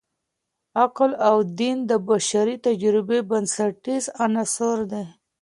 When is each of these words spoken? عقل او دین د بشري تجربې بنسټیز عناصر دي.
عقل 0.83 1.11
او 1.29 1.37
دین 1.59 1.77
د 1.89 1.91
بشري 2.09 2.55
تجربې 2.67 3.19
بنسټیز 3.29 4.05
عناصر 4.23 4.77
دي. 4.91 5.03